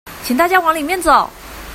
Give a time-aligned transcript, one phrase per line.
[0.23, 1.29] 請大家往裡面走